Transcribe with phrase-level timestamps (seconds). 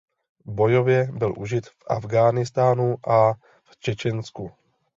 [0.45, 4.51] Bojově byl užit v Afghánistánu a v Čečensku.